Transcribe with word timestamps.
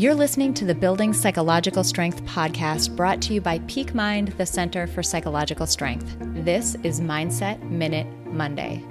You're 0.00 0.14
listening 0.14 0.54
to 0.54 0.64
the 0.64 0.74
Building 0.74 1.12
Psychological 1.12 1.84
Strength 1.84 2.24
podcast 2.24 2.96
brought 2.96 3.20
to 3.20 3.34
you 3.34 3.42
by 3.42 3.58
Peak 3.68 3.92
Mind, 3.94 4.28
the 4.38 4.46
Center 4.46 4.86
for 4.86 5.02
Psychological 5.02 5.66
Strength. 5.66 6.16
This 6.20 6.74
is 6.82 7.02
Mindset 7.02 7.60
Minute 7.68 8.06
Monday. 8.24 8.82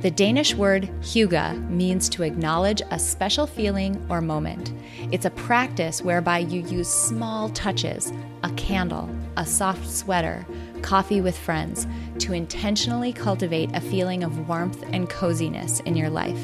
The 0.00 0.10
Danish 0.10 0.56
word 0.56 0.90
hygge 1.02 1.70
means 1.70 2.08
to 2.08 2.24
acknowledge 2.24 2.82
a 2.90 2.98
special 2.98 3.46
feeling 3.46 4.04
or 4.08 4.20
moment. 4.20 4.72
It's 5.12 5.24
a 5.24 5.30
practice 5.30 6.02
whereby 6.02 6.38
you 6.40 6.62
use 6.62 6.88
small 6.88 7.48
touches, 7.50 8.12
a 8.42 8.50
candle, 8.54 9.08
a 9.36 9.46
soft 9.46 9.88
sweater, 9.88 10.44
coffee 10.84 11.22
with 11.22 11.36
friends, 11.36 11.86
to 12.18 12.34
intentionally 12.34 13.10
cultivate 13.10 13.74
a 13.74 13.80
feeling 13.80 14.22
of 14.22 14.46
warmth 14.48 14.84
and 14.92 15.08
coziness 15.08 15.80
in 15.80 15.96
your 15.96 16.10
life. 16.10 16.38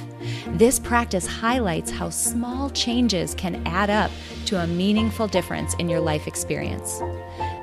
This 0.48 0.79
practice 0.79 1.27
highlights 1.27 1.91
how 1.91 2.09
small 2.09 2.70
changes 2.70 3.34
can 3.34 3.62
add 3.66 3.91
up 3.91 4.10
to 4.46 4.62
a 4.62 4.66
meaningful 4.66 5.29
difference 5.29 5.74
in 5.74 5.91
your 5.91 6.01
life 6.01 6.27
experience. 6.27 7.01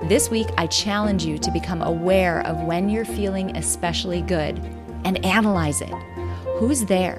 This 0.04 0.30
week, 0.30 0.48
I 0.60 0.68
challenge 0.68 1.26
you 1.26 1.40
to 1.40 1.52
become 1.52 1.82
aware 1.82 2.46
of 2.46 2.62
when 2.64 2.90
you're 2.90 3.06
feeling 3.06 3.58
especially 3.58 4.22
good 4.22 4.60
and 5.04 5.26
analyze 5.26 5.82
it. 5.82 5.94
Who's 6.60 6.86
there? 6.86 7.16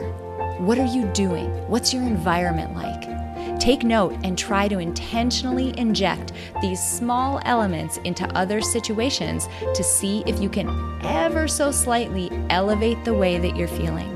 What 0.61 0.78
are 0.78 0.86
you 0.86 1.05
doing? 1.12 1.50
What's 1.69 1.92
your 1.92 2.05
environment 2.05 2.77
like? 2.77 3.17
Take 3.59 3.83
note 3.83 4.17
and 4.23 4.39
try 4.39 4.69
to 4.69 4.79
intentionally 4.79 5.77
inject 5.79 6.33
these 6.62 6.83
small 6.83 7.41
elements 7.45 7.98
into 7.98 8.25
other 8.37 8.61
situations 8.61 9.48
to 9.75 9.83
see 9.83 10.23
if 10.27 10.41
you 10.41 10.48
can 10.48 10.69
ever 11.03 11.48
so 11.48 11.71
slightly 11.71 12.31
elevate 12.51 13.05
the 13.05 13.15
way 13.15 13.39
that 13.39 13.57
you're 13.57 13.69
feeling. 13.69 14.15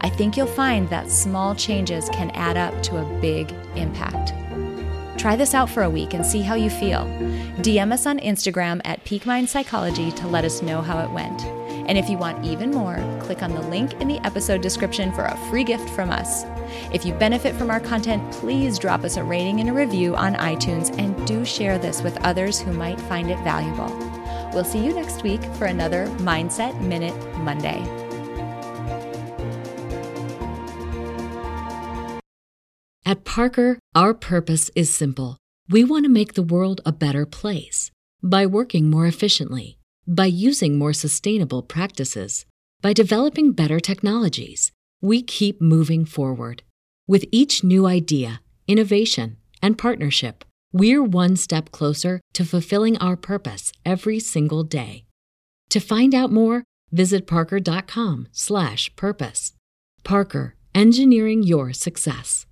I 0.00 0.08
think 0.08 0.36
you'll 0.36 0.46
find 0.46 0.88
that 0.90 1.10
small 1.10 1.54
changes 1.54 2.08
can 2.10 2.30
add 2.30 2.56
up 2.56 2.80
to 2.84 2.98
a 2.98 3.20
big 3.20 3.52
impact. 3.74 4.32
Try 5.18 5.34
this 5.34 5.54
out 5.54 5.68
for 5.68 5.82
a 5.82 5.90
week 5.90 6.14
and 6.14 6.24
see 6.24 6.42
how 6.42 6.54
you 6.54 6.70
feel. 6.70 7.06
DM 7.58 7.92
us 7.92 8.06
on 8.06 8.20
Instagram 8.20 8.80
at 8.84 9.02
Peak 9.04 9.26
Mind 9.26 9.48
Psychology 9.48 10.12
to 10.12 10.28
let 10.28 10.44
us 10.44 10.62
know 10.62 10.80
how 10.82 11.02
it 11.02 11.10
went. 11.10 11.42
And 11.88 11.96
if 11.98 12.08
you 12.08 12.18
want 12.18 12.44
even 12.44 12.70
more, 12.70 12.96
click 13.20 13.42
on 13.42 13.54
the 13.54 13.62
link 13.62 13.94
in 13.94 14.08
the 14.08 14.24
episode 14.24 14.60
description 14.60 15.12
for 15.12 15.24
a 15.24 15.36
free 15.50 15.64
gift 15.64 15.88
from 15.90 16.10
us. 16.10 16.44
If 16.92 17.04
you 17.04 17.12
benefit 17.14 17.54
from 17.54 17.70
our 17.70 17.80
content, 17.80 18.32
please 18.32 18.78
drop 18.78 19.04
us 19.04 19.16
a 19.16 19.24
rating 19.24 19.60
and 19.60 19.68
a 19.68 19.72
review 19.72 20.14
on 20.16 20.34
iTunes 20.34 20.96
and 20.98 21.26
do 21.26 21.44
share 21.44 21.78
this 21.78 22.02
with 22.02 22.16
others 22.18 22.60
who 22.60 22.72
might 22.72 23.00
find 23.02 23.30
it 23.30 23.38
valuable. 23.40 23.94
We'll 24.52 24.64
see 24.64 24.84
you 24.84 24.92
next 24.92 25.22
week 25.22 25.42
for 25.54 25.66
another 25.66 26.06
Mindset 26.18 26.80
Minute 26.80 27.14
Monday. 27.38 27.82
At 33.04 33.24
Parker, 33.24 33.78
our 33.94 34.14
purpose 34.14 34.70
is 34.74 34.92
simple. 34.92 35.38
We 35.68 35.84
want 35.84 36.04
to 36.04 36.10
make 36.10 36.34
the 36.34 36.42
world 36.42 36.80
a 36.84 36.92
better 36.92 37.26
place 37.26 37.90
by 38.22 38.46
working 38.46 38.90
more 38.90 39.06
efficiently 39.06 39.78
by 40.06 40.26
using 40.26 40.78
more 40.78 40.92
sustainable 40.92 41.62
practices, 41.62 42.46
by 42.80 42.92
developing 42.92 43.52
better 43.52 43.80
technologies, 43.80 44.70
we 45.00 45.22
keep 45.22 45.60
moving 45.60 46.04
forward. 46.04 46.64
With 47.06 47.24
each 47.30 47.62
new 47.62 47.86
idea, 47.86 48.40
innovation, 48.66 49.36
and 49.62 49.78
partnership, 49.78 50.44
we're 50.72 51.02
one 51.02 51.36
step 51.36 51.70
closer 51.70 52.20
to 52.34 52.44
fulfilling 52.44 52.98
our 52.98 53.16
purpose 53.16 53.72
every 53.84 54.20
single 54.20 54.64
day. 54.64 55.04
To 55.70 55.80
find 55.80 56.14
out 56.14 56.30
more, 56.32 56.64
visit 56.92 57.26
parker.com/purpose. 57.26 59.52
Parker, 60.04 60.54
engineering 60.74 61.42
your 61.42 61.72
success. 61.72 62.46